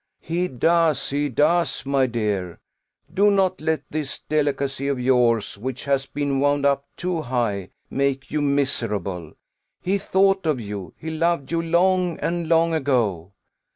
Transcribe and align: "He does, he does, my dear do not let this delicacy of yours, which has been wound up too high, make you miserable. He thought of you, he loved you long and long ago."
"He 0.23 0.47
does, 0.47 1.11
he 1.11 1.29
does, 1.29 1.85
my 1.85 2.07
dear 2.07 2.57
do 3.13 3.29
not 3.29 3.61
let 3.61 3.83
this 3.91 4.17
delicacy 4.21 4.87
of 4.87 4.99
yours, 4.99 5.59
which 5.59 5.85
has 5.85 6.07
been 6.07 6.39
wound 6.39 6.65
up 6.65 6.87
too 6.97 7.21
high, 7.21 7.69
make 7.91 8.31
you 8.31 8.41
miserable. 8.41 9.33
He 9.79 9.99
thought 9.99 10.47
of 10.47 10.59
you, 10.59 10.95
he 10.97 11.11
loved 11.11 11.51
you 11.51 11.61
long 11.61 12.17
and 12.17 12.49
long 12.49 12.73
ago." 12.73 13.33